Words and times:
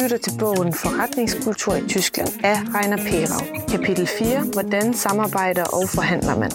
lytter 0.00 0.18
til 0.18 0.32
bogen 0.38 0.72
Forretningskultur 0.72 1.74
i 1.74 1.88
Tyskland 1.88 2.28
af 2.44 2.56
Rainer 2.74 2.96
Perau. 2.96 3.42
Kapitel 3.68 4.06
4. 4.06 4.40
Hvordan 4.52 4.94
samarbejder 4.94 5.64
og 5.64 5.88
forhandler 5.88 6.38
man? 6.38 6.50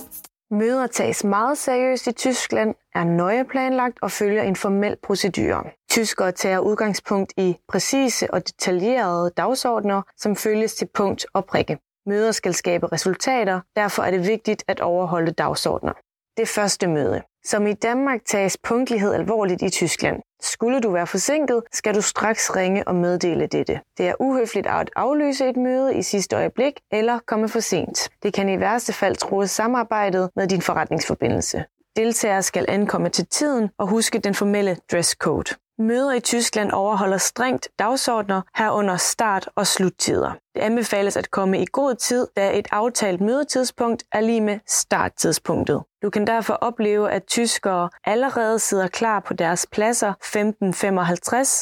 Møder 0.51 0.87
tages 0.87 1.23
meget 1.23 1.57
seriøst 1.57 2.07
i 2.07 2.11
Tyskland, 2.11 2.75
er 2.95 3.03
nøje 3.03 3.45
planlagt 3.45 3.97
og 4.01 4.11
følger 4.11 4.43
en 4.43 4.55
formel 4.55 4.95
procedure. 5.03 5.63
Tyskere 5.89 6.31
tager 6.31 6.59
udgangspunkt 6.59 7.33
i 7.37 7.55
præcise 7.67 8.33
og 8.33 8.47
detaljerede 8.47 9.31
dagsordner, 9.37 10.01
som 10.17 10.35
følges 10.35 10.75
til 10.75 10.87
punkt 10.93 11.25
og 11.33 11.45
prikke. 11.45 11.77
Møder 12.05 12.31
skal 12.31 12.53
skabe 12.53 12.91
resultater, 12.91 13.59
derfor 13.75 14.03
er 14.03 14.11
det 14.11 14.27
vigtigt 14.27 14.63
at 14.67 14.79
overholde 14.79 15.31
dagsordner. 15.31 15.93
Det 16.39 16.47
første 16.47 16.87
møde. 16.87 17.21
Som 17.45 17.67
i 17.67 17.73
Danmark 17.73 18.19
tages 18.25 18.57
punktlighed 18.63 19.13
alvorligt 19.13 19.61
i 19.61 19.69
Tyskland. 19.69 20.21
Skulle 20.41 20.79
du 20.79 20.91
være 20.91 21.07
forsinket, 21.07 21.63
skal 21.71 21.95
du 21.95 22.01
straks 22.01 22.55
ringe 22.55 22.87
og 22.87 22.95
meddele 22.95 23.47
dette. 23.47 23.79
Det 23.97 24.07
er 24.07 24.13
uhøfligt 24.19 24.67
at 24.67 24.89
aflyse 24.95 25.49
et 25.49 25.57
møde 25.57 25.95
i 25.95 26.01
sidste 26.01 26.35
øjeblik 26.35 26.73
eller 26.91 27.19
komme 27.27 27.49
for 27.49 27.59
sent. 27.59 28.09
Det 28.23 28.33
kan 28.33 28.49
i 28.49 28.59
værste 28.59 28.93
fald 28.93 29.15
true 29.15 29.47
samarbejdet 29.47 30.29
med 30.35 30.47
din 30.47 30.61
forretningsforbindelse. 30.61 31.63
Deltagere 31.95 32.43
skal 32.43 32.65
ankomme 32.67 33.09
til 33.09 33.25
tiden 33.25 33.69
og 33.77 33.87
huske 33.87 34.19
den 34.19 34.33
formelle 34.33 34.77
dresscode. 34.91 35.55
Møder 35.79 36.13
i 36.13 36.19
Tyskland 36.19 36.71
overholder 36.71 37.17
strengt 37.17 37.69
dagsordner 37.79 38.41
herunder 38.55 38.97
start- 38.97 39.49
og 39.55 39.67
sluttider. 39.67 40.31
Det 40.55 40.61
anbefales 40.61 41.17
at 41.17 41.31
komme 41.31 41.61
i 41.61 41.65
god 41.71 41.95
tid, 41.95 42.27
da 42.35 42.57
et 42.57 42.67
aftalt 42.71 43.21
mødetidspunkt 43.21 44.03
er 44.11 44.21
lige 44.21 44.41
med 44.41 44.59
starttidspunktet. 44.67 45.83
Du 46.03 46.09
kan 46.09 46.27
derfor 46.27 46.53
opleve, 46.53 47.11
at 47.11 47.23
tyskere 47.23 47.89
allerede 48.05 48.59
sidder 48.59 48.87
klar 48.87 49.19
på 49.19 49.33
deres 49.33 49.67
pladser 49.71 50.13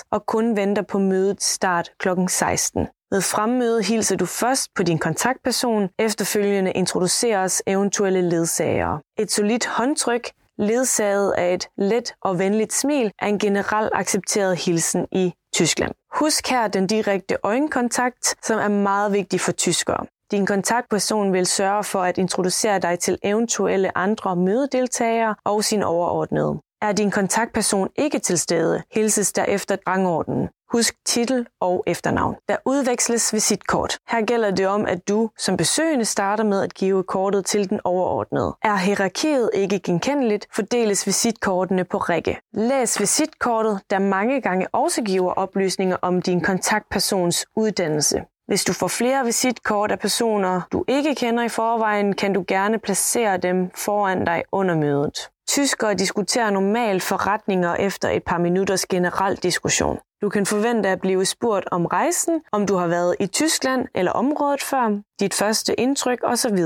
15.55 0.02 0.08
og 0.12 0.26
kun 0.26 0.55
venter 0.55 0.82
på 0.82 1.00
mødets 1.00 1.45
start 1.45 1.91
kl. 2.00 2.08
16. 2.28 2.88
Ved 3.12 3.22
fremmøde 3.22 3.84
hilser 3.84 4.16
du 4.16 4.26
først 4.26 4.73
på 4.76 4.84
din 4.84 4.98
kontaktperson, 4.98 5.89
efterfølgende 6.00 6.72
introduceres 6.72 7.64
eventuelle 7.67 8.22
ledsagere. 8.22 9.02
Et 9.17 9.31
solidt 9.31 9.66
håndtryk 9.66 10.30
ledsaget 10.58 11.31
af 11.31 11.53
et 11.53 11.69
let 11.78 12.14
og 12.22 12.40
venligt 12.40 12.73
smil, 12.73 13.12
er 13.19 13.28
en 13.28 13.40
generelt 13.40 13.92
accepteret 13.94 14.58
hilsen 14.58 15.08
i 15.12 15.34
Tyskland. 15.56 15.92
Husk 16.14 16.50
her 16.50 16.67
den 16.67 16.88
direkte 16.88 17.38
øjenkontakt, 17.44 18.36
som 18.45 18.59
er 18.59 18.67
meget 18.67 19.14
vigtig 19.14 19.42
for 19.42 19.52
tyskere. 19.52 20.06
Din 20.31 20.45
kontaktperson 20.45 21.33
vil 21.33 21.45
sørge 21.45 21.83
for 21.83 22.02
at 22.02 22.17
introducere 22.17 22.80
dig 22.80 23.00
til 23.00 23.17
eventuelle 23.23 23.97
andre 23.97 24.36
mødedeltagere 24.36 25.36
og 25.44 25.64
sin 25.64 25.84
overordnede. 25.84 26.59
Er 26.81 26.92
din 26.92 27.11
kontaktperson 27.11 27.89
ikke 27.95 28.19
til 28.19 28.39
stede, 28.39 28.84
hilses 28.92 29.34
der 29.34 29.44
efter 29.44 29.78
rangordenen. 29.88 30.50
Husk 30.72 30.95
titel 31.06 31.47
og 31.61 31.84
efternavn. 31.88 32.36
Der 32.50 32.58
udveksles 32.66 33.34
visitkort. 33.34 33.97
Her 34.09 34.25
gælder 34.25 34.52
det 34.52 34.67
om, 34.67 34.86
at 34.86 35.08
du 35.08 35.30
som 35.38 35.58
besøgende 35.58 36.06
starter 36.06 36.44
med 36.44 36.62
at 36.62 36.73
give 36.73 37.03
kortet 37.03 37.45
til 37.45 37.69
den 37.69 37.80
overordnede. 37.84 38.56
Er 38.64 38.75
hierarkiet 38.75 39.50
ikke 39.53 39.80
genkendeligt, 39.80 40.47
fordeles 40.56 41.08
visitkortene 41.08 41.84
på 41.84 41.97
række. 41.97 42.39
Læs 42.53 43.00
visitkortet, 43.00 43.81
der 43.89 44.00
mange 44.00 44.41
gange 44.41 44.67
også 44.72 45.02
giver 45.02 45.31
oplysninger 45.31 45.97
om 46.02 46.22
din 46.22 46.41
kontaktpersons 46.41 47.45
uddannelse. 47.56 48.22
Hvis 48.48 48.64
du 48.64 48.73
får 48.73 48.88
flere 48.88 49.26
visitkort 49.26 49.92
af 49.92 50.00
personer, 50.00 50.62
du 50.72 50.84
ikke 50.88 51.16
kender 51.16 51.44
i 51.44 51.50
forvejen, 51.50 52.14
kan 52.14 52.34
du 52.34 52.45
gerne 52.48 52.80
placere 52.80 53.38
dem 53.38 53.72
foran 53.76 54.26
dig 54.26 54.44
under 54.52 54.76
mødet. 54.76 55.30
Tyskere 55.48 55.94
diskuterer 55.94 56.50
normalt 56.50 57.03
forretninger 57.03 57.75
efter 57.75 58.09
et 58.09 58.23
par 58.23 58.38
minutters 58.38 58.86
generel 58.86 59.36
diskussion. 59.36 60.00
Du 60.22 60.30
kan 60.30 60.45
forvente 60.45 60.90
at 60.90 61.02
blive 61.02 61.25
spurgt 61.25 61.68
om 61.72 61.86
rejsen, 61.86 62.42
om 62.52 62.68
du 62.68 62.75
har 62.75 62.88
været 62.88 63.16
i 63.20 63.28
Tyskland 63.28 63.88
eller 63.95 64.12
området 64.12 64.64
før, 64.64 65.02
dit 65.20 65.34
første 65.34 65.80
indtryk 65.80 66.20
osv. 66.23 66.58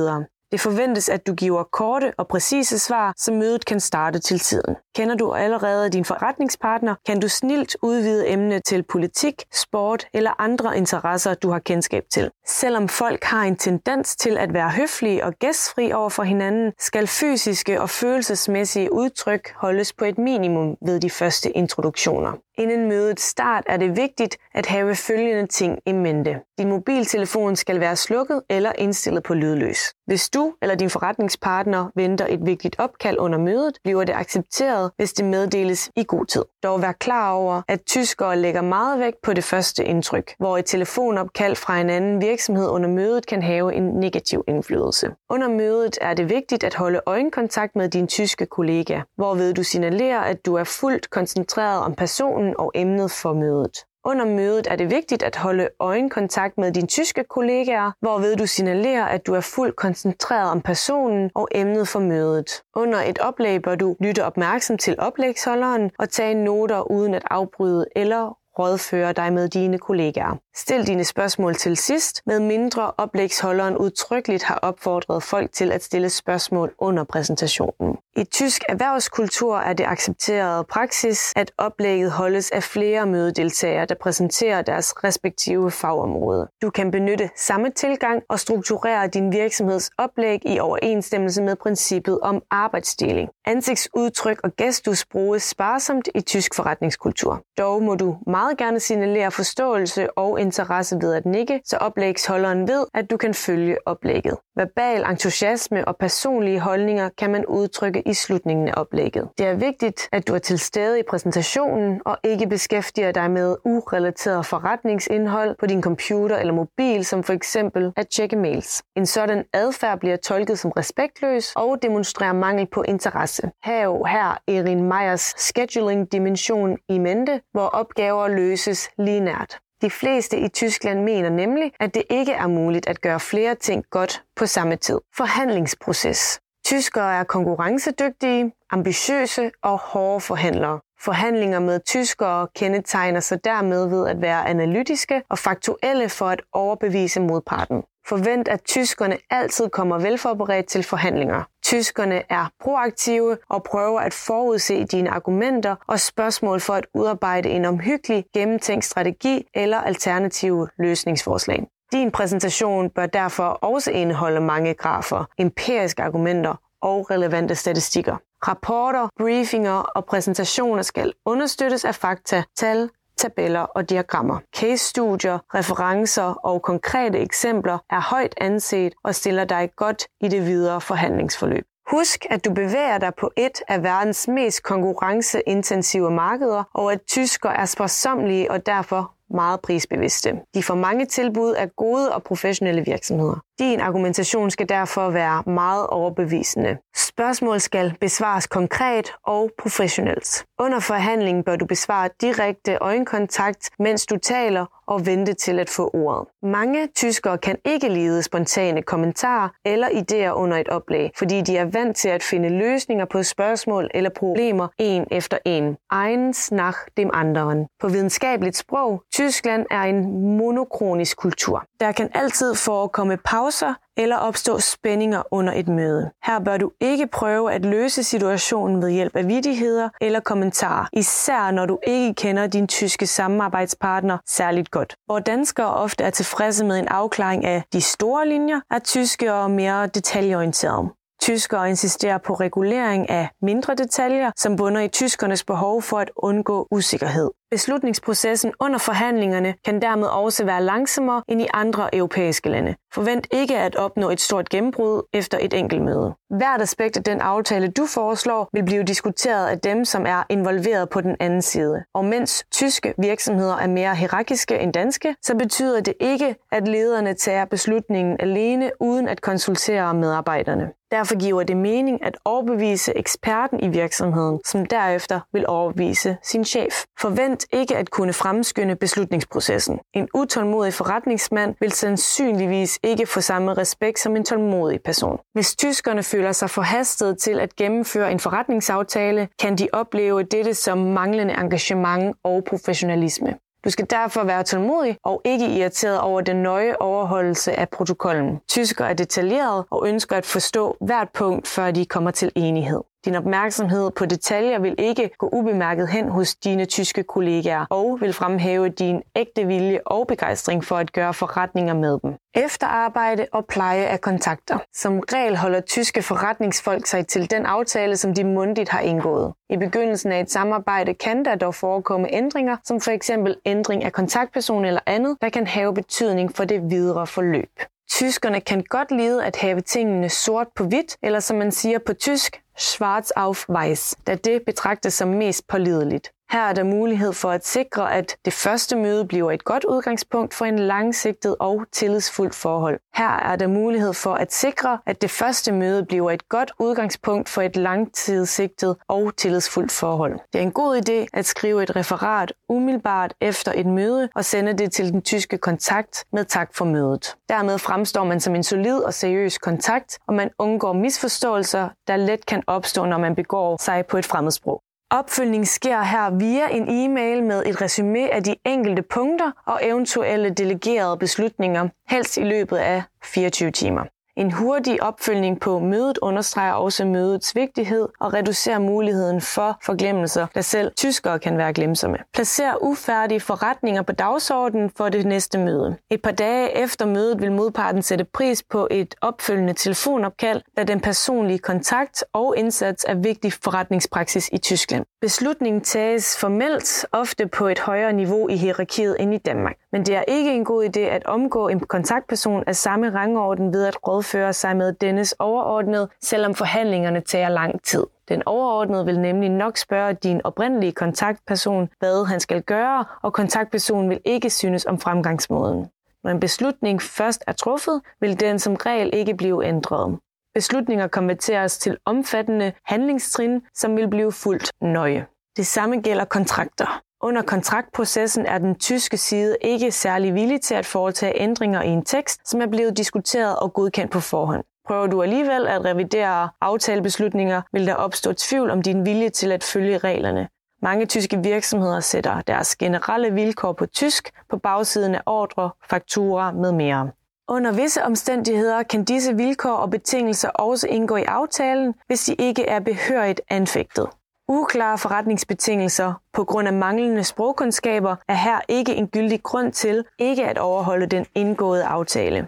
Det 0.51 0.61
forventes, 0.61 1.09
at 1.09 1.27
du 1.27 1.33
giver 1.33 1.63
korte 1.63 2.13
og 2.17 2.27
præcise 2.27 2.79
svar, 2.79 3.13
så 3.17 3.31
mødet 3.31 3.65
kan 3.65 3.79
starte 3.79 4.19
til 4.19 4.39
tiden. 4.39 4.75
Kender 4.95 5.15
du 5.15 5.33
allerede 5.33 5.89
din 5.89 6.05
forretningspartner, 6.05 6.95
kan 7.05 7.19
du 7.19 7.27
snilt 7.27 7.77
udvide 7.81 8.29
emnet 8.29 8.63
til 8.65 8.83
politik, 8.83 9.43
sport 9.53 10.07
eller 10.13 10.41
andre 10.41 10.77
interesser, 10.77 11.33
du 11.33 11.49
har 11.49 11.59
kendskab 11.59 12.03
til. 12.11 12.31
Selvom 12.47 12.87
folk 12.87 13.23
har 13.23 13.43
en 13.43 13.55
tendens 13.55 14.15
til 14.15 14.37
at 14.37 14.53
være 14.53 14.69
høflige 14.69 15.25
og 15.25 15.33
gæstfri 15.33 15.91
over 15.91 16.09
for 16.09 16.23
hinanden, 16.23 16.71
skal 16.79 17.07
fysiske 17.07 17.81
og 17.81 17.89
følelsesmæssige 17.89 18.93
udtryk 18.93 19.53
holdes 19.55 19.93
på 19.93 20.05
et 20.05 20.17
minimum 20.17 20.77
ved 20.85 20.99
de 20.99 21.09
første 21.09 21.51
introduktioner. 21.51 22.31
Inden 22.57 22.89
mødets 22.89 23.23
start 23.23 23.63
er 23.67 23.77
det 23.77 23.97
vigtigt 23.97 24.37
at 24.53 24.65
have 24.65 24.95
følgende 24.95 25.47
ting 25.47 25.79
i 25.85 25.91
mente. 25.91 26.39
Din 26.57 26.69
mobiltelefon 26.69 27.55
skal 27.55 27.79
være 27.79 27.95
slukket 27.95 28.41
eller 28.49 28.71
indstillet 28.77 29.23
på 29.23 29.33
lydløs. 29.33 29.79
Hvis 30.07 30.29
du 30.29 30.53
eller 30.61 30.75
din 30.75 30.89
forretningspartner 30.89 31.91
venter 31.95 32.25
et 32.29 32.45
vigtigt 32.45 32.75
opkald 32.79 33.17
under 33.17 33.39
mødet, 33.39 33.77
bliver 33.83 34.03
det 34.03 34.13
accepteret, 34.13 34.91
hvis 34.97 35.13
det 35.13 35.25
meddeles 35.25 35.89
i 35.95 36.03
god 36.07 36.25
tid. 36.25 36.43
Dog 36.63 36.81
vær 36.81 36.91
klar 36.91 37.31
over, 37.31 37.61
at 37.67 37.81
tyskere 37.81 38.37
lægger 38.37 38.61
meget 38.61 38.99
vægt 38.99 39.21
på 39.23 39.33
det 39.33 39.43
første 39.43 39.85
indtryk, 39.85 40.35
hvor 40.39 40.57
et 40.57 40.65
telefonopkald 40.65 41.55
fra 41.55 41.79
en 41.79 41.89
anden 41.89 42.21
virksomhed 42.21 42.67
under 42.69 42.89
mødet 42.89 43.27
kan 43.27 43.43
have 43.43 43.73
en 43.73 43.83
negativ 43.83 44.43
indflydelse. 44.47 45.11
Under 45.29 45.47
mødet 45.47 45.97
er 46.01 46.13
det 46.13 46.29
vigtigt 46.29 46.63
at 46.63 46.75
holde 46.75 47.01
øjenkontakt 47.05 47.75
med 47.75 47.89
din 47.89 48.07
tyske 48.07 48.45
kollega, 48.45 49.01
hvorved 49.15 49.53
du 49.53 49.63
signalerer, 49.63 50.19
at 50.19 50.45
du 50.45 50.55
er 50.55 50.63
fuldt 50.63 51.09
koncentreret 51.09 51.81
om 51.81 51.95
personen 51.95 52.40
og 52.57 52.71
emnet 52.75 53.11
for 53.11 53.33
mødet. 53.33 53.77
Under 54.05 54.25
mødet 54.25 54.67
er 54.67 54.75
det 54.75 54.91
vigtigt 54.91 55.23
at 55.23 55.35
holde 55.35 55.69
øjenkontakt 55.79 56.57
med 56.57 56.71
dine 56.71 56.87
tyske 56.87 57.23
kollegaer, 57.23 57.91
hvorved 57.99 58.35
du 58.35 58.45
signalerer, 58.45 59.05
at 59.05 59.27
du 59.27 59.33
er 59.33 59.41
fuldt 59.41 59.75
koncentreret 59.75 60.51
om 60.51 60.61
personen 60.61 61.31
og 61.35 61.47
emnet 61.51 61.87
for 61.87 61.99
mødet. 61.99 62.61
Under 62.75 62.99
et 62.99 63.19
oplæg 63.19 63.61
bør 63.61 63.75
du 63.75 63.95
lytte 63.99 64.25
opmærksom 64.25 64.77
til 64.77 64.95
oplægsholderen 64.99 65.91
og 65.99 66.09
tage 66.09 66.35
noter 66.35 66.91
uden 66.91 67.13
at 67.13 67.23
afbryde 67.31 67.85
eller 67.95 68.37
rådføre 68.59 69.13
dig 69.13 69.33
med 69.33 69.49
dine 69.49 69.77
kollegaer. 69.77 70.37
Stil 70.55 70.87
dine 70.87 71.03
spørgsmål 71.03 71.55
til 71.55 71.77
sidst, 71.77 72.21
med 72.25 72.39
mindre 72.39 72.91
oplægsholderen 72.97 73.77
udtrykkeligt 73.77 74.43
har 74.43 74.55
opfordret 74.55 75.23
folk 75.23 75.51
til 75.53 75.71
at 75.71 75.83
stille 75.83 76.09
spørgsmål 76.09 76.71
under 76.77 77.03
præsentationen. 77.03 77.97
I 78.15 78.23
tysk 78.23 78.61
erhvervskultur 78.69 79.57
er 79.57 79.73
det 79.73 79.85
accepteret 79.87 80.67
praksis, 80.67 81.33
at 81.35 81.51
oplægget 81.57 82.11
holdes 82.11 82.51
af 82.51 82.63
flere 82.63 83.05
mødedeltagere, 83.05 83.85
der 83.85 83.95
præsenterer 83.95 84.61
deres 84.61 85.03
respektive 85.03 85.71
fagområde. 85.71 86.47
Du 86.61 86.69
kan 86.69 86.91
benytte 86.91 87.29
samme 87.35 87.69
tilgang 87.69 88.23
og 88.29 88.39
strukturere 88.39 89.07
din 89.07 89.31
virksomheds 89.31 89.89
oplæg 89.97 90.39
i 90.45 90.59
overensstemmelse 90.59 91.41
med 91.41 91.55
princippet 91.55 92.19
om 92.19 92.41
arbejdsdeling. 92.51 93.29
Ansigtsudtryk 93.45 94.39
og 94.43 94.55
gestus 94.57 95.05
bruges 95.05 95.43
sparsomt 95.43 96.09
i 96.15 96.21
tysk 96.21 96.55
forretningskultur. 96.55 97.41
Dog 97.57 97.83
må 97.83 97.95
du 97.95 98.17
meget 98.27 98.40
gerne 98.57 98.79
signalere 98.79 99.31
forståelse 99.31 100.17
og 100.17 100.39
interesse 100.39 100.97
ved 101.01 101.13
at 101.13 101.25
nikke, 101.25 101.61
så 101.65 101.77
oplægsholderen 101.77 102.67
ved, 102.67 102.85
at 102.93 103.11
du 103.11 103.17
kan 103.17 103.33
følge 103.33 103.77
oplægget. 103.85 104.37
Verbal 104.55 105.05
entusiasme 105.09 105.87
og 105.87 105.97
personlige 105.97 106.59
holdninger 106.59 107.09
kan 107.17 107.31
man 107.31 107.45
udtrykke 107.45 108.01
i 108.07 108.13
slutningen 108.13 108.67
af 108.67 108.73
oplægget. 108.77 109.29
Det 109.37 109.45
er 109.45 109.53
vigtigt, 109.53 110.09
at 110.11 110.27
du 110.27 110.33
er 110.33 110.39
til 110.39 110.59
stede 110.59 110.99
i 110.99 111.03
præsentationen 111.09 112.01
og 112.05 112.17
ikke 112.23 112.47
beskæftiger 112.47 113.11
dig 113.11 113.31
med 113.31 113.55
urelateret 113.65 114.45
forretningsindhold 114.45 115.55
på 115.59 115.65
din 115.65 115.81
computer 115.81 116.37
eller 116.37 116.53
mobil, 116.53 117.05
som 117.05 117.23
for 117.23 117.33
eksempel 117.33 117.93
at 117.97 118.07
tjekke 118.07 118.35
mails. 118.35 118.83
En 118.95 119.05
sådan 119.05 119.45
adfærd 119.53 119.99
bliver 119.99 120.15
tolket 120.15 120.59
som 120.59 120.71
respektløs 120.71 121.53
og 121.55 121.77
demonstrerer 121.81 122.33
mangel 122.33 122.67
på 122.73 122.81
interesse. 122.81 123.51
Hav 123.63 124.05
her 124.07 124.37
Erin 124.47 124.83
Meyers 124.83 125.33
scheduling-dimension 125.37 126.77
i 126.89 126.97
mente, 126.97 127.41
hvor 127.51 127.65
opgaver 127.65 128.27
løses 128.31 128.89
linært. 128.97 129.59
De 129.81 129.89
fleste 129.89 130.37
i 130.37 130.47
Tyskland 130.47 131.03
mener 131.03 131.29
nemlig, 131.29 131.71
at 131.79 131.93
det 131.93 132.03
ikke 132.09 132.31
er 132.31 132.47
muligt 132.47 132.87
at 132.87 133.01
gøre 133.01 133.19
flere 133.19 133.55
ting 133.55 133.85
godt 133.89 134.23
på 134.35 134.45
samme 134.45 134.75
tid. 134.75 134.99
Forhandlingsproces. 135.17 136.39
Tyskere 136.65 137.15
er 137.15 137.23
konkurrencedygtige, 137.23 138.51
ambitiøse 138.69 139.51
og 139.63 139.77
hårde 139.79 140.21
forhandlere. 140.21 140.79
Forhandlinger 141.01 141.59
med 141.59 141.79
tyskere 141.79 142.47
kendetegner 142.55 143.19
sig 143.19 143.43
dermed 143.43 143.89
ved 143.89 144.07
at 144.07 144.21
være 144.21 144.47
analytiske 144.47 145.21
og 145.29 145.37
faktuelle 145.37 146.09
for 146.09 146.25
at 146.25 146.41
overbevise 146.53 147.19
modparten. 147.21 147.83
Forvent, 148.07 148.47
at 148.47 148.61
tyskerne 148.63 149.17
altid 149.29 149.69
kommer 149.69 149.99
velforberedt 149.99 150.65
til 150.67 150.83
forhandlinger. 150.83 151.43
Tyskerne 151.71 152.23
er 152.29 152.45
proaktive 152.59 153.37
og 153.49 153.63
prøver 153.63 153.99
at 153.99 154.13
forudse 154.13 154.85
dine 154.85 155.09
argumenter 155.09 155.75
og 155.87 155.99
spørgsmål 155.99 156.59
for 156.59 156.73
at 156.73 156.87
udarbejde 156.93 157.49
en 157.49 157.65
omhyggelig, 157.65 158.25
gennemtænkt 158.33 158.85
strategi 158.85 159.47
eller 159.53 159.77
alternative 159.77 160.67
løsningsforslag. 160.79 161.67
Din 161.91 162.11
præsentation 162.11 162.89
bør 162.89 163.05
derfor 163.05 163.43
også 163.43 163.91
indeholde 163.91 164.41
mange 164.41 164.73
grafer, 164.73 165.25
empiriske 165.37 166.03
argumenter 166.03 166.55
og 166.81 167.11
relevante 167.11 167.55
statistikker. 167.55 168.15
Rapporter, 168.47 169.07
briefinger 169.19 169.71
og 169.71 170.05
præsentationer 170.05 170.81
skal 170.81 171.13
understøttes 171.25 171.85
af 171.85 171.95
fakta, 171.95 172.43
tal, 172.57 172.89
tabeller 173.21 173.61
og 173.61 173.89
diagrammer. 173.89 174.37
Case-studier, 174.55 175.39
referencer 175.55 176.23
og 176.23 176.61
konkrete 176.61 177.19
eksempler 177.19 177.77
er 177.89 178.01
højt 178.01 178.35
anset 178.37 178.93
og 179.03 179.15
stiller 179.15 179.45
dig 179.45 179.69
godt 179.75 180.07
i 180.21 180.27
det 180.27 180.45
videre 180.45 180.81
forhandlingsforløb. 180.81 181.65
Husk, 181.91 182.25
at 182.29 182.45
du 182.45 182.53
bevæger 182.53 182.97
dig 182.97 183.11
på 183.19 183.31
et 183.37 183.61
af 183.67 183.83
verdens 183.83 184.27
mest 184.27 184.63
konkurrenceintensive 184.63 186.11
markeder, 186.11 186.63
og 186.73 186.91
at 186.91 187.01
tysker 187.07 187.49
er 187.49 187.65
sparsomlige 187.65 188.51
og 188.51 188.65
derfor 188.65 189.13
meget 189.33 189.59
prisbevidste. 189.61 190.39
De 190.53 190.63
får 190.63 190.75
mange 190.75 191.05
tilbud 191.05 191.53
af 191.53 191.75
gode 191.75 192.11
og 192.15 192.23
professionelle 192.23 192.85
virksomheder. 192.85 193.39
Din 193.61 193.79
argumentation 193.79 194.51
skal 194.51 194.69
derfor 194.69 195.09
være 195.09 195.43
meget 195.45 195.87
overbevisende. 195.87 196.77
Spørgsmål 196.95 197.59
skal 197.59 197.93
besvares 197.99 198.47
konkret 198.47 199.13
og 199.25 199.51
professionelt. 199.57 200.45
Under 200.59 200.79
forhandlingen 200.79 201.43
bør 201.43 201.55
du 201.55 201.65
besvare 201.65 202.09
direkte 202.21 202.77
øjenkontakt, 202.81 203.69
mens 203.79 204.05
du 204.05 204.17
taler, 204.17 204.65
og 204.87 205.05
vente 205.05 205.33
til 205.33 205.59
at 205.59 205.69
få 205.69 205.91
ordet. 205.93 206.27
Mange 206.43 206.87
tyskere 206.95 207.37
kan 207.37 207.57
ikke 207.65 207.89
lide 207.89 208.23
spontane 208.23 208.81
kommentarer 208.81 209.49
eller 209.65 209.87
idéer 209.87 210.31
under 210.31 210.57
et 210.57 210.69
oplæg, 210.69 211.09
fordi 211.17 211.41
de 211.41 211.57
er 211.57 211.65
vant 211.65 211.97
til 211.97 212.09
at 212.09 212.23
finde 212.23 212.49
løsninger 212.49 213.05
på 213.05 213.23
spørgsmål 213.23 213.89
eller 213.93 214.09
problemer 214.09 214.67
en 214.77 215.05
efter 215.11 215.37
en. 215.45 215.77
Eins 216.07 216.51
nach 216.51 216.77
dem 216.97 217.09
anderen. 217.13 217.67
På 217.81 217.87
videnskabeligt 217.87 218.57
sprog, 218.57 219.03
Tyskland 219.13 219.65
er 219.71 219.81
en 219.81 219.97
monokronisk 220.37 221.17
kultur. 221.17 221.63
Der 221.79 221.91
kan 221.91 222.09
altid 222.13 222.55
forekomme 222.55 223.17
pauser 223.17 223.50
eller 223.97 224.15
opstå 224.15 224.59
spændinger 224.59 225.23
under 225.31 225.53
et 225.53 225.67
møde. 225.67 226.11
Her 226.25 226.39
bør 226.39 226.57
du 226.57 226.71
ikke 226.81 227.07
prøve 227.07 227.51
at 227.53 227.65
løse 227.65 228.03
situationen 228.03 228.81
ved 228.81 228.91
hjælp 228.91 229.15
af 229.15 229.27
vidigheder 229.27 229.89
eller 230.01 230.19
kommentarer, 230.19 230.85
især 230.93 231.51
når 231.51 231.65
du 231.65 231.79
ikke 231.87 232.13
kender 232.13 232.47
din 232.47 232.67
tyske 232.67 233.07
samarbejdspartner 233.07 234.17
særligt 234.27 234.71
godt. 234.71 234.95
Hvor 235.05 235.19
danskere 235.19 235.73
ofte 235.73 236.03
er 236.03 236.09
tilfredse 236.09 236.65
med 236.65 236.79
en 236.79 236.87
afklaring 236.87 237.45
af 237.45 237.63
de 237.73 237.81
store 237.81 238.27
linjer, 238.27 238.59
er 238.71 238.79
tyskere 238.79 239.49
mere 239.49 239.87
detaljeorienterede. 239.87 241.00
Tyskere 241.21 241.69
insisterer 241.69 242.17
på 242.17 242.33
regulering 242.33 243.09
af 243.09 243.29
mindre 243.41 243.75
detaljer, 243.75 244.31
som 244.37 244.55
bunder 244.55 244.81
i 244.81 244.87
tyskernes 244.87 245.43
behov 245.43 245.81
for 245.81 245.97
at 245.97 246.11
undgå 246.15 246.67
usikkerhed. 246.71 247.29
Beslutningsprocessen 247.51 248.53
under 248.59 248.79
forhandlingerne 248.79 249.53
kan 249.65 249.81
dermed 249.81 250.07
også 250.07 250.45
være 250.45 250.63
langsommere 250.63 251.23
end 251.27 251.41
i 251.41 251.47
andre 251.53 251.95
europæiske 251.95 252.49
lande. 252.49 252.75
Forvent 252.93 253.27
ikke 253.31 253.57
at 253.57 253.75
opnå 253.75 254.09
et 254.09 254.21
stort 254.21 254.49
gennembrud 254.49 255.01
efter 255.13 255.37
et 255.41 255.53
enkelt 255.53 255.81
møde. 255.81 256.13
Hvert 256.29 256.61
aspekt 256.61 256.97
af 256.97 257.03
den 257.03 257.21
aftale, 257.21 257.67
du 257.67 257.85
foreslår, 257.85 258.49
vil 258.53 258.65
blive 258.65 258.83
diskuteret 258.83 259.47
af 259.47 259.59
dem, 259.59 259.85
som 259.85 260.05
er 260.05 260.23
involveret 260.29 260.89
på 260.89 261.01
den 261.01 261.15
anden 261.19 261.41
side. 261.41 261.83
Og 261.93 262.05
mens 262.05 262.45
tyske 262.51 262.93
virksomheder 262.97 263.57
er 263.57 263.67
mere 263.67 263.95
hierarkiske 263.95 264.59
end 264.59 264.73
danske, 264.73 265.15
så 265.23 265.35
betyder 265.35 265.81
det 265.81 265.93
ikke, 265.99 266.35
at 266.51 266.67
lederne 266.67 267.13
tager 267.13 267.45
beslutningen 267.45 268.17
alene 268.19 268.71
uden 268.79 269.07
at 269.07 269.21
konsultere 269.21 269.93
medarbejderne. 269.93 270.71
Derfor 270.91 271.19
giver 271.19 271.43
det 271.43 271.57
mening 271.57 272.03
at 272.03 272.17
overbevise 272.25 272.97
eksperten 272.97 273.59
i 273.59 273.67
virksomheden, 273.67 274.39
som 274.45 274.65
derefter 274.65 275.19
vil 275.33 275.45
overbevise 275.47 276.17
sin 276.23 276.45
chef. 276.45 276.83
Forvent 276.99 277.45
ikke 277.53 277.77
at 277.77 277.89
kunne 277.89 278.13
fremskynde 278.13 278.75
beslutningsprocessen. 278.75 279.79
En 279.93 280.07
utålmodig 280.13 280.73
forretningsmand 280.73 281.55
vil 281.59 281.71
sandsynligvis 281.71 282.79
ikke 282.83 283.05
få 283.05 283.21
samme 283.21 283.53
respekt 283.53 283.99
som 283.99 284.15
en 284.15 284.25
tålmodig 284.25 284.81
person. 284.85 285.19
Hvis 285.33 285.55
tyskerne 285.55 286.03
føler 286.03 286.31
sig 286.31 286.49
forhastet 286.49 287.17
til 287.17 287.39
at 287.39 287.55
gennemføre 287.55 288.11
en 288.11 288.19
forretningsaftale, 288.19 289.27
kan 289.39 289.55
de 289.55 289.67
opleve 289.73 290.23
dette 290.23 290.53
som 290.53 290.77
manglende 290.77 291.33
engagement 291.33 292.15
og 292.23 292.43
professionalisme. 292.43 293.35
Du 293.65 293.69
skal 293.69 293.85
derfor 293.89 294.23
være 294.23 294.43
tålmodig 294.43 294.97
og 295.03 295.21
ikke 295.25 295.47
irriteret 295.59 295.99
over 295.99 296.21
den 296.21 296.35
nøje 296.35 296.75
overholdelse 296.79 297.53
af 297.53 297.69
protokollen. 297.69 298.39
Tysker 298.47 298.85
er 298.85 298.93
detaljeret 298.93 299.65
og 299.71 299.87
ønsker 299.87 300.15
at 300.15 300.25
forstå 300.25 300.77
hvert 300.81 301.09
punkt, 301.13 301.47
før 301.47 301.71
de 301.71 301.85
kommer 301.85 302.11
til 302.11 302.31
enighed. 302.35 302.90
Din 303.05 303.15
opmærksomhed 303.15 303.91
på 303.91 304.05
detaljer 304.05 304.59
vil 304.59 304.75
ikke 304.77 305.09
gå 305.17 305.29
ubemærket 305.33 305.89
hen 305.89 306.09
hos 306.09 306.35
dine 306.35 306.65
tyske 306.65 307.03
kollegaer 307.03 307.65
og 307.69 307.97
vil 308.01 308.13
fremhæve 308.13 308.69
din 308.69 309.01
ægte 309.15 309.47
vilje 309.47 309.79
og 309.85 310.07
begejstring 310.07 310.63
for 310.63 310.75
at 310.77 310.93
gøre 310.93 311.13
forretninger 311.13 311.73
med 311.73 311.99
dem. 312.03 312.13
Efterarbejde 312.35 313.27
og 313.31 313.45
pleje 313.45 313.85
af 313.85 314.01
kontakter. 314.01 314.57
Som 314.73 314.99
regel 314.99 315.37
holder 315.37 315.61
tyske 315.61 316.01
forretningsfolk 316.01 316.85
sig 316.85 317.07
til 317.07 317.31
den 317.31 317.45
aftale, 317.45 317.97
som 317.97 318.13
de 318.13 318.23
mundtligt 318.23 318.69
har 318.69 318.79
indgået. 318.79 319.33
I 319.49 319.57
begyndelsen 319.57 320.11
af 320.11 320.19
et 320.19 320.31
samarbejde 320.31 320.93
kan 320.93 321.25
der 321.25 321.35
dog 321.35 321.55
forekomme 321.55 322.13
ændringer, 322.13 322.57
som 322.63 322.81
for 322.81 322.91
eksempel 322.91 323.35
ændring 323.45 323.83
af 323.83 323.93
kontaktperson 323.93 324.65
eller 324.65 324.81
andet, 324.85 325.17
der 325.21 325.29
kan 325.29 325.47
have 325.47 325.73
betydning 325.73 326.35
for 326.35 326.45
det 326.45 326.69
videre 326.69 327.07
forløb. 327.07 327.51
Tyskerne 327.91 328.41
kan 328.41 328.63
godt 328.63 328.91
lide 328.91 329.25
at 329.25 329.35
have 329.35 329.61
tingene 329.61 330.09
sort 330.09 330.47
på 330.55 330.63
hvidt, 330.63 330.97
eller 331.03 331.19
som 331.19 331.37
man 331.37 331.51
siger 331.51 331.79
på 331.85 331.93
tysk, 331.93 332.41
schwarz 332.57 333.09
auf 333.15 333.49
weiß, 333.49 333.95
da 334.07 334.15
det 334.15 334.41
betragtes 334.45 334.93
som 334.93 335.07
mest 335.07 335.47
pålideligt. 335.47 336.11
Her 336.31 336.41
er 336.41 336.53
der 336.53 336.63
mulighed 336.63 337.13
for 337.13 337.31
at 337.31 337.45
sikre, 337.45 337.93
at 337.93 338.17
det 338.25 338.33
første 338.33 338.75
møde 338.75 339.05
bliver 339.05 339.31
et 339.31 339.43
godt 339.43 339.63
udgangspunkt 339.63 340.33
for 340.33 340.45
en 340.45 340.59
langsigtet 340.59 341.35
og 341.39 341.65
tillidsfuldt 341.71 342.35
forhold. 342.35 342.79
Her 342.95 343.09
er 343.09 343.35
der 343.35 343.47
mulighed 343.47 343.93
for 343.93 344.13
at 344.13 344.33
sikre, 344.33 344.79
at 344.85 345.01
det 345.01 345.11
første 345.11 345.51
møde 345.51 345.85
bliver 345.85 346.11
et 346.11 346.29
godt 346.29 346.51
udgangspunkt 346.59 347.29
for 347.29 347.41
et 347.41 347.55
langtidssigtet 347.55 348.75
og 348.87 349.15
tillidsfuldt 349.17 349.71
forhold. 349.71 350.19
Det 350.33 350.39
er 350.39 350.43
en 350.43 350.51
god 350.51 350.81
idé 350.81 351.05
at 351.13 351.25
skrive 351.25 351.63
et 351.63 351.75
referat 351.75 352.33
umiddelbart 352.49 353.13
efter 353.21 353.51
et 353.55 353.65
møde 353.65 354.09
og 354.15 354.25
sende 354.25 354.53
det 354.53 354.71
til 354.71 354.91
den 354.91 355.01
tyske 355.01 355.37
kontakt 355.37 356.05
med 356.13 356.25
tak 356.25 356.55
for 356.55 356.65
mødet. 356.65 357.15
Dermed 357.29 357.57
fremstår 357.57 358.03
man 358.03 358.19
som 358.19 358.35
en 358.35 358.43
solid 358.43 358.77
og 358.77 358.93
seriøs 358.93 359.37
kontakt, 359.37 359.99
og 360.07 360.13
man 360.13 360.29
undgår 360.39 360.73
misforståelser, 360.73 361.69
der 361.87 361.95
let 361.95 362.25
kan 362.25 362.43
opstå, 362.47 362.85
når 362.85 362.97
man 362.97 363.15
begår 363.15 363.57
sig 363.61 363.85
på 363.85 363.97
et 363.97 364.05
fremmedsprog. 364.05 364.61
Opfølgning 364.91 365.47
sker 365.47 365.81
her 365.81 366.17
via 366.17 366.47
en 366.49 366.69
e-mail 366.69 367.23
med 367.23 367.43
et 367.45 367.61
resume 367.61 368.13
af 368.13 368.23
de 368.23 368.35
enkelte 368.45 368.81
punkter 368.81 369.31
og 369.45 369.59
eventuelle 369.63 370.29
delegerede 370.29 370.97
beslutninger, 370.97 371.69
helst 371.89 372.17
i 372.17 372.23
løbet 372.23 372.57
af 372.57 372.83
24 373.03 373.51
timer. 373.51 373.83
En 374.17 374.31
hurtig 374.31 374.83
opfølgning 374.83 375.39
på 375.39 375.59
mødet 375.59 375.97
understreger 376.01 376.53
også 376.53 376.85
mødets 376.85 377.35
vigtighed 377.35 377.87
og 377.99 378.13
reducerer 378.13 378.59
muligheden 378.59 379.21
for 379.21 379.57
forglemmelser, 379.63 380.27
da 380.35 380.41
selv 380.41 380.71
tyskere 380.77 381.19
kan 381.19 381.37
være 381.37 381.53
glemsomme. 381.53 381.97
Placer 382.13 382.53
ufærdige 382.61 383.19
forretninger 383.19 383.81
på 383.81 383.91
dagsordenen 383.91 384.71
for 384.77 384.89
det 384.89 385.05
næste 385.05 385.37
møde. 385.37 385.77
Et 385.89 386.01
par 386.01 386.11
dage 386.11 386.57
efter 386.57 386.85
mødet 386.85 387.21
vil 387.21 387.31
modparten 387.31 387.81
sætte 387.81 388.03
pris 388.03 388.43
på 388.43 388.67
et 388.71 388.95
opfølgende 389.01 389.53
telefonopkald, 389.53 390.41
da 390.57 390.63
den 390.63 390.79
personlige 390.79 391.39
kontakt 391.39 392.03
og 392.13 392.37
indsats 392.37 392.85
er 392.87 392.95
vigtig 392.95 393.33
forretningspraksis 393.33 394.29
i 394.33 394.37
Tyskland. 394.37 394.85
Beslutningen 395.01 395.61
tages 395.61 396.17
formelt 396.17 396.85
ofte 396.91 397.27
på 397.27 397.47
et 397.47 397.59
højere 397.59 397.93
niveau 397.93 398.29
i 398.29 398.37
hierarkiet 398.37 398.95
end 398.99 399.13
i 399.13 399.17
Danmark. 399.17 399.55
Men 399.71 399.85
det 399.85 399.95
er 399.95 400.03
ikke 400.07 400.33
en 400.33 400.45
god 400.45 400.65
idé 400.65 400.79
at 400.79 401.05
omgå 401.05 401.47
en 401.47 401.59
kontaktperson 401.59 402.43
af 402.47 402.55
samme 402.55 402.89
rangorden 402.93 403.53
ved 403.53 403.65
at 403.65 403.87
rådføre 403.87 404.33
sig 404.33 404.57
med 404.57 404.73
dennes 404.73 405.15
overordnede, 405.19 405.89
selvom 406.01 406.35
forhandlingerne 406.35 407.01
tager 407.01 407.29
lang 407.29 407.63
tid. 407.63 407.85
Den 408.09 408.23
overordnede 408.25 408.85
vil 408.85 408.99
nemlig 408.99 409.29
nok 409.29 409.57
spørge 409.57 409.93
din 409.93 410.21
oprindelige 410.23 410.71
kontaktperson, 410.71 411.69
hvad 411.79 412.05
han 412.05 412.19
skal 412.19 412.41
gøre, 412.41 412.85
og 413.01 413.13
kontaktpersonen 413.13 413.89
vil 413.89 413.99
ikke 414.05 414.29
synes 414.29 414.65
om 414.65 414.79
fremgangsmåden. 414.79 415.67
Når 416.03 416.11
en 416.11 416.19
beslutning 416.19 416.81
først 416.81 417.23
er 417.27 417.31
truffet, 417.31 417.81
vil 417.99 418.19
den 418.19 418.39
som 418.39 418.55
regel 418.55 418.89
ikke 418.93 419.13
blive 419.13 419.45
ændret. 419.45 419.99
Beslutninger 420.33 420.87
konverteres 420.87 421.57
til 421.57 421.77
omfattende 421.85 422.51
handlingstrin, 422.65 423.41
som 423.53 423.77
vil 423.77 423.89
blive 423.89 424.11
fuldt 424.11 424.51
nøje. 424.61 425.05
Det 425.37 425.47
samme 425.47 425.81
gælder 425.81 426.05
kontrakter. 426.05 426.81
Under 427.03 427.21
kontraktprocessen 427.21 428.25
er 428.25 428.37
den 428.37 428.55
tyske 428.55 428.97
side 428.97 429.37
ikke 429.41 429.71
særlig 429.71 430.13
villig 430.13 430.41
til 430.41 430.55
at 430.55 430.65
foretage 430.65 431.21
ændringer 431.21 431.61
i 431.61 431.67
en 431.67 431.85
tekst, 431.85 432.29
som 432.29 432.41
er 432.41 432.47
blevet 432.47 432.77
diskuteret 432.77 433.35
og 433.39 433.53
godkendt 433.53 433.91
på 433.91 433.99
forhånd. 433.99 434.43
Prøver 434.67 434.87
du 434.87 435.01
alligevel 435.01 435.47
at 435.47 435.65
revidere 435.65 436.29
aftalebeslutninger, 436.41 437.41
vil 437.53 437.67
der 437.67 437.73
opstå 437.73 438.13
tvivl 438.13 438.49
om 438.49 438.61
din 438.61 438.85
vilje 438.85 439.09
til 439.09 439.31
at 439.31 439.43
følge 439.43 439.77
reglerne. 439.77 440.27
Mange 440.61 440.85
tyske 440.85 441.23
virksomheder 441.23 441.79
sætter 441.79 442.21
deres 442.21 442.55
generelle 442.55 443.13
vilkår 443.13 443.53
på 443.53 443.65
tysk 443.65 444.11
på 444.29 444.37
bagsiden 444.37 444.95
af 444.95 445.01
ordre, 445.05 445.51
fakturer 445.69 446.31
med 446.31 446.51
mere. 446.51 446.91
Under 447.27 447.51
visse 447.51 447.83
omstændigheder 447.83 448.63
kan 448.63 448.83
disse 448.83 449.15
vilkår 449.15 449.55
og 449.55 449.69
betingelser 449.69 450.29
også 450.29 450.67
indgå 450.67 450.95
i 450.95 451.03
aftalen, 451.03 451.73
hvis 451.87 452.03
de 452.03 452.13
ikke 452.13 452.45
er 452.45 452.59
behørigt 452.59 453.21
anfægtet. 453.29 453.87
Uklare 454.33 454.77
forretningsbetingelser 454.77 455.93
på 456.13 456.23
grund 456.23 456.47
af 456.47 456.53
manglende 456.53 457.03
sprogkundskaber 457.03 457.95
er 458.07 458.13
her 458.13 458.39
ikke 458.47 458.75
en 458.75 458.87
gyldig 458.87 459.23
grund 459.23 459.53
til 459.53 459.85
ikke 459.99 460.25
at 460.25 460.37
overholde 460.37 460.85
den 460.85 461.05
indgåede 461.15 461.65
aftale. 461.65 462.27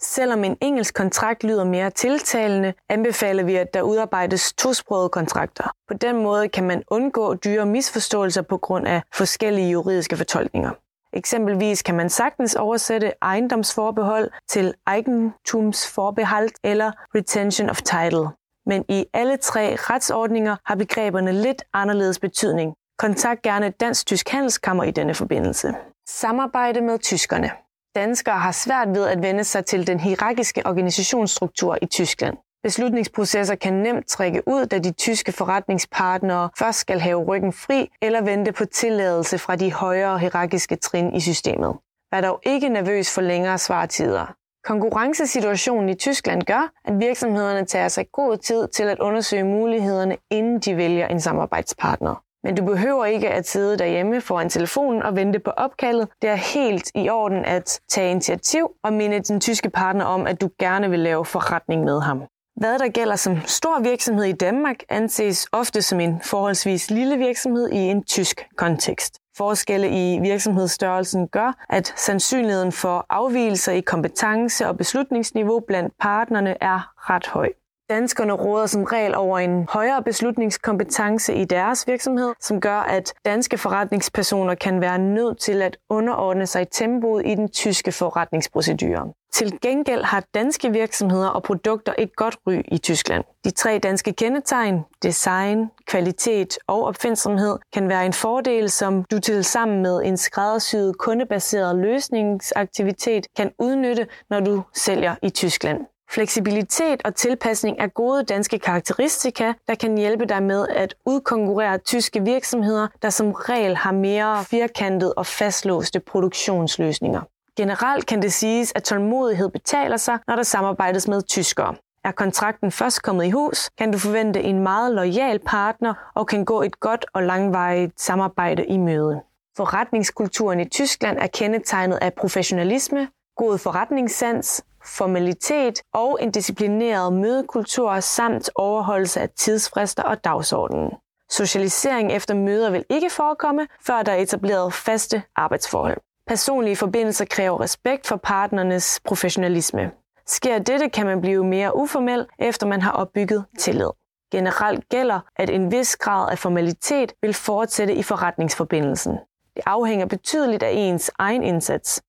Selvom 0.00 0.44
en 0.44 0.56
engelsk 0.60 0.94
kontrakt 0.94 1.44
lyder 1.44 1.64
mere 1.64 1.90
tiltalende, 1.90 2.74
anbefaler 2.88 3.42
vi, 3.42 3.56
at 3.56 3.74
der 3.74 3.82
udarbejdes 3.82 4.52
tosprogede 4.52 5.08
kontrakter. 5.08 5.72
På 5.88 5.94
den 5.94 6.22
måde 6.22 6.48
kan 6.48 6.64
man 6.64 6.82
undgå 6.88 7.34
dyre 7.34 7.66
misforståelser 7.66 8.42
på 8.42 8.56
grund 8.56 8.86
af 8.86 9.02
forskellige 9.14 9.70
juridiske 9.70 10.16
fortolkninger. 10.16 10.70
Eksempelvis 11.12 11.82
kan 11.82 11.94
man 11.94 12.10
sagtens 12.10 12.54
oversætte 12.54 13.12
ejendomsforbehold 13.22 14.30
til 14.48 14.74
eigentumsforbehold 14.88 16.50
eller 16.64 16.92
retention 17.14 17.70
of 17.70 17.82
title. 17.82 18.28
Men 18.66 18.84
i 18.88 19.06
alle 19.12 19.36
tre 19.36 19.76
retsordninger 19.78 20.56
har 20.64 20.74
begreberne 20.74 21.32
lidt 21.32 21.62
anderledes 21.72 22.18
betydning. 22.18 22.74
Kontakt 22.98 23.42
gerne 23.42 23.70
Dansk-Tysk 23.70 24.28
Handelskammer 24.28 24.84
i 24.84 24.90
denne 24.90 25.14
forbindelse. 25.14 25.74
Samarbejde 26.08 26.80
med 26.80 26.98
tyskerne. 26.98 27.50
Danskere 27.94 28.38
har 28.38 28.52
svært 28.52 28.88
ved 28.88 29.08
at 29.08 29.22
vende 29.22 29.44
sig 29.44 29.64
til 29.64 29.86
den 29.86 30.00
hierarkiske 30.00 30.66
organisationsstruktur 30.66 31.78
i 31.82 31.86
Tyskland. 31.86 32.36
Beslutningsprocesser 32.62 33.54
kan 33.54 33.72
nemt 33.72 34.06
trække 34.06 34.42
ud, 34.48 34.66
da 34.66 34.78
de 34.78 34.92
tyske 34.92 35.32
forretningspartnere 35.32 36.50
først 36.58 36.78
skal 36.78 37.00
have 37.00 37.24
ryggen 37.24 37.52
fri 37.52 37.90
eller 38.02 38.22
vente 38.22 38.52
på 38.52 38.64
tilladelse 38.64 39.38
fra 39.38 39.56
de 39.56 39.72
højere 39.72 40.18
hierarkiske 40.18 40.76
trin 40.76 41.14
i 41.14 41.20
systemet. 41.20 41.76
Vær 42.12 42.20
dog 42.20 42.40
ikke 42.42 42.68
nervøs 42.68 43.14
for 43.14 43.20
længere 43.20 43.58
svartider. 43.58 44.34
Konkurrencesituationen 44.64 45.88
i 45.88 45.94
Tyskland 45.94 46.42
gør, 46.42 46.72
at 46.84 47.00
virksomhederne 47.00 47.64
tager 47.66 47.88
sig 47.88 48.06
god 48.12 48.36
tid 48.36 48.68
til 48.68 48.82
at 48.82 48.98
undersøge 48.98 49.44
mulighederne, 49.44 50.16
inden 50.30 50.58
de 50.58 50.76
vælger 50.76 51.06
en 51.06 51.20
samarbejdspartner. 51.20 52.22
Men 52.44 52.54
du 52.54 52.64
behøver 52.64 53.04
ikke 53.04 53.30
at 53.30 53.48
sidde 53.48 53.78
derhjemme 53.78 54.20
foran 54.20 54.48
telefonen 54.48 55.02
og 55.02 55.16
vente 55.16 55.38
på 55.38 55.50
opkaldet. 55.50 56.08
Det 56.22 56.30
er 56.30 56.34
helt 56.34 56.90
i 56.94 57.08
orden 57.08 57.44
at 57.44 57.80
tage 57.88 58.10
initiativ 58.10 58.70
og 58.84 58.92
minde 58.92 59.20
din 59.20 59.40
tyske 59.40 59.70
partner 59.70 60.04
om, 60.04 60.26
at 60.26 60.40
du 60.40 60.50
gerne 60.58 60.90
vil 60.90 61.00
lave 61.00 61.24
forretning 61.24 61.84
med 61.84 62.00
ham. 62.00 62.22
Hvad 62.56 62.78
der 62.78 62.88
gælder 62.88 63.16
som 63.16 63.36
stor 63.46 63.80
virksomhed 63.80 64.24
i 64.24 64.32
Danmark, 64.32 64.76
anses 64.88 65.46
ofte 65.52 65.82
som 65.82 66.00
en 66.00 66.20
forholdsvis 66.22 66.90
lille 66.90 67.16
virksomhed 67.16 67.68
i 67.72 67.76
en 67.76 68.04
tysk 68.04 68.46
kontekst. 68.56 69.23
Forskelle 69.36 69.88
i 69.88 70.20
virksomhedsstørrelsen 70.20 71.28
gør, 71.28 71.64
at 71.68 71.92
sandsynligheden 71.96 72.72
for 72.72 73.06
afvielser 73.08 73.72
i 73.72 73.80
kompetence 73.80 74.68
og 74.68 74.76
beslutningsniveau 74.76 75.60
blandt 75.60 75.94
partnerne 76.00 76.56
er 76.60 77.10
ret 77.10 77.26
høj. 77.26 77.52
Danskerne 77.90 78.32
råder 78.32 78.66
som 78.66 78.84
regel 78.84 79.14
over 79.14 79.38
en 79.38 79.66
højere 79.70 80.02
beslutningskompetence 80.02 81.34
i 81.34 81.44
deres 81.44 81.86
virksomhed, 81.86 82.32
som 82.40 82.60
gør, 82.60 82.78
at 82.78 83.14
danske 83.24 83.58
forretningspersoner 83.58 84.54
kan 84.54 84.80
være 84.80 84.98
nødt 84.98 85.38
til 85.38 85.62
at 85.62 85.76
underordne 85.90 86.46
sig 86.46 86.68
tempoet 86.68 87.26
i 87.26 87.34
den 87.34 87.48
tyske 87.48 87.92
forretningsprocedure. 87.92 89.12
Til 89.32 89.58
gengæld 89.60 90.02
har 90.04 90.24
danske 90.34 90.72
virksomheder 90.72 91.28
og 91.28 91.42
produkter 91.42 91.94
et 91.98 92.16
godt 92.16 92.36
ry 92.46 92.62
i 92.68 92.78
Tyskland. 92.78 93.24
De 93.44 93.50
tre 93.50 93.78
danske 93.78 94.12
kendetegn, 94.12 94.80
design, 95.02 95.70
kvalitet 95.86 96.58
og 96.66 96.84
opfindsomhed, 96.84 97.58
kan 97.72 97.88
være 97.88 98.06
en 98.06 98.12
fordel, 98.12 98.70
som 98.70 99.04
du 99.04 99.18
til 99.18 99.44
sammen 99.44 99.82
med 99.82 100.02
en 100.04 100.16
skræddersyet 100.16 100.98
kundebaseret 100.98 101.76
løsningsaktivitet 101.76 103.26
kan 103.36 103.50
udnytte, 103.58 104.06
når 104.30 104.40
du 104.40 104.62
sælger 104.74 105.14
i 105.22 105.30
Tyskland. 105.30 105.86
Fleksibilitet 106.10 107.02
og 107.04 107.14
tilpasning 107.14 107.76
er 107.80 107.86
gode 107.86 108.24
danske 108.24 108.58
karakteristika, 108.58 109.52
der 109.68 109.74
kan 109.74 109.98
hjælpe 109.98 110.24
dig 110.24 110.42
med 110.42 110.68
at 110.68 110.94
udkonkurrere 111.06 111.78
tyske 111.78 112.22
virksomheder, 112.22 112.88
der 113.02 113.10
som 113.10 113.32
regel 113.32 113.76
har 113.76 113.92
mere 113.92 114.44
firkantede 114.44 115.14
og 115.14 115.26
fastlåste 115.26 116.00
produktionsløsninger. 116.00 117.20
Generelt 117.56 118.06
kan 118.06 118.22
det 118.22 118.32
siges, 118.32 118.72
at 118.74 118.82
tålmodighed 118.82 119.48
betaler 119.50 119.96
sig, 119.96 120.18
når 120.26 120.36
der 120.36 120.42
samarbejdes 120.42 121.08
med 121.08 121.22
tyskere. 121.22 121.74
Er 122.04 122.12
kontrakten 122.12 122.72
først 122.72 123.02
kommet 123.02 123.24
i 123.24 123.30
hus, 123.30 123.70
kan 123.78 123.92
du 123.92 123.98
forvente 123.98 124.42
en 124.42 124.58
meget 124.58 124.94
lojal 124.94 125.38
partner 125.38 125.94
og 126.14 126.26
kan 126.26 126.44
gå 126.44 126.62
et 126.62 126.80
godt 126.80 127.06
og 127.12 127.22
langvarigt 127.22 128.00
samarbejde 128.00 128.64
i 128.64 128.76
møde. 128.76 129.20
Forretningskulturen 129.56 130.60
i 130.60 130.68
Tyskland 130.68 131.18
er 131.18 131.26
kendetegnet 131.26 131.98
af 132.02 132.14
professionalisme, 132.14 133.08
god 133.36 133.58
forretningssans, 133.58 134.64
formalitet 134.86 135.82
og 135.92 136.18
en 136.22 136.30
disciplineret 136.30 137.12
mødekultur 137.12 138.00
samt 138.00 138.50
overholdelse 138.54 139.20
af 139.20 139.28
tidsfrister 139.36 140.02
og 140.02 140.24
dagsordenen. 140.24 140.90
Socialisering 141.30 142.12
efter 142.12 142.34
møder 142.34 142.70
vil 142.70 142.84
ikke 142.90 143.10
forekomme, 143.10 143.66
før 143.86 144.02
der 144.02 144.12
er 144.12 144.16
etableret 144.16 144.72
faste 144.72 145.22
arbejdsforhold. 145.36 146.00
Personlige 146.26 146.76
forbindelser 146.76 147.24
kræver 147.24 147.60
respekt 147.60 148.06
for 148.06 148.16
partnernes 148.16 149.00
professionalisme. 149.04 149.90
Sker 150.26 150.58
dette, 150.58 150.88
kan 150.88 151.06
man 151.06 151.20
blive 151.20 151.44
mere 151.44 151.76
uformel, 151.76 152.26
efter 152.38 152.66
man 152.66 152.82
har 152.82 152.92
opbygget 152.92 153.44
tillid. 153.58 153.90
Generelt 154.32 154.88
gælder, 154.88 155.20
at 155.36 155.50
en 155.50 155.72
vis 155.72 155.96
grad 155.96 156.30
af 156.30 156.38
formalitet 156.38 157.12
vil 157.22 157.34
fortsætte 157.34 157.94
i 157.94 158.02
forretningsforbindelsen. 158.02 159.12
Det 159.56 159.62
afhænger 159.66 160.06
betydeligt 160.06 160.62
af 160.62 160.70
ens 160.72 161.10
egen 161.18 161.42
indsats. 161.42 162.02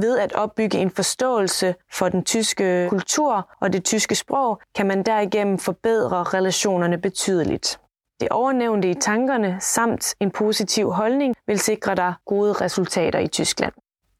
Ved 0.00 0.18
at 0.18 0.32
opbygge 0.32 0.78
en 0.78 0.90
forståelse 0.90 1.74
for 1.92 2.08
den 2.08 2.24
tyske 2.24 2.86
kultur 2.90 3.50
og 3.60 3.72
det 3.72 3.84
tyske 3.84 4.14
sprog, 4.14 4.60
kan 4.74 4.86
man 4.86 5.02
derigennem 5.02 5.58
forbedre 5.58 6.22
relationerne 6.22 6.98
betydeligt. 6.98 7.80
Det 8.20 8.28
overnævnte 8.28 8.90
i 8.90 8.94
tankerne 8.94 9.56
samt 9.60 10.14
en 10.20 10.30
positiv 10.30 10.92
holdning 10.92 11.34
vil 11.46 11.58
sikre 11.58 11.94
dig 11.94 12.14
gode 12.26 12.52
resultater 12.52 13.18
i 13.18 13.28
Tyskland. 13.28 13.72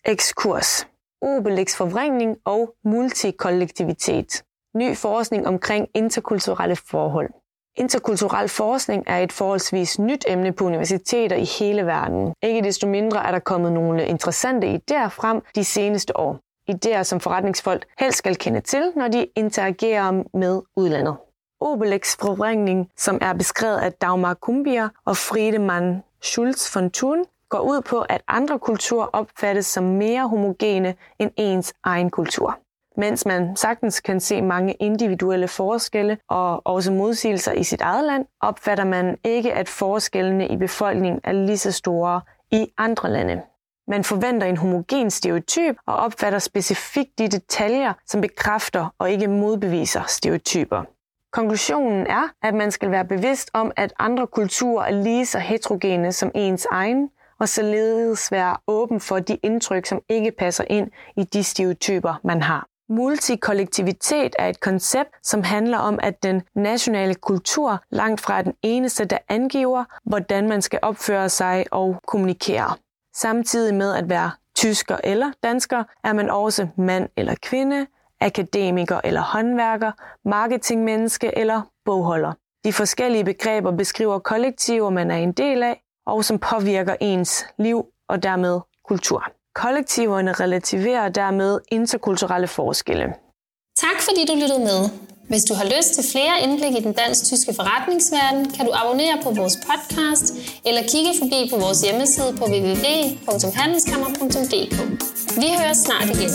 Ekskurs. 0.04 0.86
Obelix 1.20 1.76
forvrængning 1.76 2.36
og 2.44 2.74
multikollektivitet. 2.84 4.42
Ny 4.74 4.96
forskning 4.96 5.46
omkring 5.46 5.88
interkulturelle 5.94 6.76
forhold. 6.76 7.30
Interkulturel 7.76 8.48
forskning 8.48 9.04
er 9.06 9.18
et 9.18 9.32
forholdsvis 9.32 9.98
nyt 9.98 10.24
emne 10.28 10.52
på 10.52 10.64
universiteter 10.64 11.36
i 11.36 11.44
hele 11.44 11.86
verden. 11.86 12.34
Ikke 12.42 12.62
desto 12.62 12.86
mindre 12.86 13.26
er 13.26 13.30
der 13.30 13.38
kommet 13.38 13.72
nogle 13.72 14.06
interessante 14.06 14.66
idéer 14.74 15.08
frem 15.08 15.42
de 15.54 15.64
seneste 15.64 16.16
år. 16.16 16.38
Idéer, 16.70 17.02
som 17.02 17.20
forretningsfolk 17.20 17.86
helst 17.98 18.18
skal 18.18 18.36
kende 18.36 18.60
til, 18.60 18.92
når 18.96 19.08
de 19.08 19.26
interagerer 19.36 20.22
med 20.36 20.62
udlandet. 20.76 21.16
Obelix 21.60 22.16
forvrængning, 22.20 22.90
som 22.96 23.18
er 23.20 23.32
beskrevet 23.32 23.78
af 23.78 23.92
Dagmar 23.92 24.34
Kumbier 24.34 24.88
og 25.04 25.16
Friedemann 25.16 26.02
Schulz 26.22 26.74
von 26.74 26.90
Thun, 26.90 27.24
går 27.48 27.60
ud 27.60 27.80
på, 27.80 28.00
at 28.00 28.22
andre 28.28 28.58
kulturer 28.58 29.06
opfattes 29.12 29.66
som 29.66 29.84
mere 29.84 30.28
homogene 30.28 30.94
end 31.18 31.30
ens 31.36 31.74
egen 31.84 32.10
kultur. 32.10 32.58
Mens 32.96 33.26
man 33.26 33.56
sagtens 33.56 34.00
kan 34.00 34.20
se 34.20 34.42
mange 34.42 34.72
individuelle 34.72 35.48
forskelle 35.48 36.18
og 36.28 36.66
også 36.66 36.92
modsigelser 36.92 37.52
i 37.52 37.62
sit 37.62 37.80
eget 37.80 38.04
land, 38.04 38.26
opfatter 38.40 38.84
man 38.84 39.18
ikke, 39.24 39.52
at 39.52 39.68
forskellene 39.68 40.48
i 40.48 40.56
befolkningen 40.56 41.20
er 41.24 41.32
lige 41.32 41.58
så 41.58 41.72
store 41.72 42.20
i 42.50 42.72
andre 42.78 43.10
lande. 43.10 43.42
Man 43.88 44.04
forventer 44.04 44.46
en 44.46 44.56
homogen 44.56 45.10
stereotyp 45.10 45.76
og 45.86 45.96
opfatter 45.96 46.38
specifikt 46.38 47.18
de 47.18 47.28
detaljer, 47.28 47.92
som 48.06 48.20
bekræfter 48.20 48.94
og 48.98 49.10
ikke 49.10 49.28
modbeviser 49.28 50.02
stereotyper. 50.06 50.82
Konklusionen 51.32 52.06
er, 52.06 52.28
at 52.42 52.54
man 52.54 52.70
skal 52.70 52.90
være 52.90 53.04
bevidst 53.04 53.50
om, 53.52 53.72
at 53.76 53.92
andre 53.98 54.26
kulturer 54.26 54.84
er 54.84 55.02
lige 55.02 55.26
så 55.26 55.38
heterogene 55.38 56.12
som 56.12 56.30
ens 56.34 56.66
egen, 56.70 57.10
og 57.40 57.48
således 57.48 58.32
være 58.32 58.56
åben 58.66 59.00
for 59.00 59.18
de 59.18 59.38
indtryk, 59.42 59.86
som 59.86 60.00
ikke 60.08 60.32
passer 60.38 60.64
ind 60.70 60.90
i 61.16 61.24
de 61.24 61.44
stereotyper, 61.44 62.20
man 62.24 62.42
har. 62.42 62.68
Multikollektivitet 62.92 64.36
er 64.38 64.48
et 64.48 64.60
koncept, 64.60 65.10
som 65.22 65.42
handler 65.42 65.78
om, 65.78 65.98
at 66.02 66.22
den 66.22 66.42
nationale 66.54 67.14
kultur 67.14 67.82
langt 67.90 68.20
fra 68.20 68.38
er 68.38 68.42
den 68.42 68.54
eneste, 68.62 69.04
der 69.04 69.18
angiver, 69.28 69.84
hvordan 70.04 70.48
man 70.48 70.62
skal 70.62 70.78
opføre 70.82 71.28
sig 71.28 71.64
og 71.70 72.00
kommunikere. 72.06 72.76
Samtidig 73.14 73.74
med 73.74 73.94
at 73.94 74.08
være 74.08 74.30
tysker 74.54 74.96
eller 75.04 75.32
dansker, 75.42 75.84
er 76.04 76.12
man 76.12 76.30
også 76.30 76.68
mand 76.76 77.08
eller 77.16 77.34
kvinde, 77.42 77.86
akademiker 78.20 79.00
eller 79.04 79.20
håndværker, 79.20 79.92
marketingmenneske 80.24 81.38
eller 81.38 81.62
bogholder. 81.84 82.32
De 82.64 82.72
forskellige 82.72 83.24
begreber 83.24 83.76
beskriver 83.76 84.18
kollektiver, 84.18 84.90
man 84.90 85.10
er 85.10 85.16
en 85.16 85.32
del 85.32 85.62
af, 85.62 85.82
og 86.06 86.24
som 86.24 86.38
påvirker 86.38 86.96
ens 87.00 87.46
liv 87.58 87.86
og 88.08 88.22
dermed 88.22 88.60
kultur. 88.84 89.32
Kollektiverne 89.54 90.32
relativerer 90.32 91.08
dermed 91.08 91.58
interkulturelle 91.68 92.48
forskelle. 92.48 93.14
Tak 93.76 94.00
fordi 94.02 94.24
du 94.26 94.34
lyttede 94.34 94.58
med. 94.58 94.88
Hvis 95.28 95.44
du 95.44 95.54
har 95.54 95.64
lyst 95.64 95.94
til 95.94 96.04
flere 96.12 96.40
indblik 96.44 96.72
i 96.80 96.82
den 96.82 96.92
dansk-tyske 96.92 97.54
forretningsverden, 97.54 98.50
kan 98.50 98.66
du 98.66 98.72
abonnere 98.74 99.18
på 99.22 99.30
vores 99.30 99.56
podcast 99.68 100.34
eller 100.66 100.82
kigge 100.92 101.12
forbi 101.20 101.50
på 101.52 101.58
vores 101.64 101.80
hjemmeside 101.80 102.36
på 102.38 102.44
www.handelskammer.dk. 102.44 104.76
Vi 105.42 105.48
høres 105.60 105.78
snart 105.78 106.08
igen. 106.14 106.30